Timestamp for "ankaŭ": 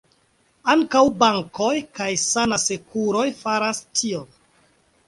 0.73-1.03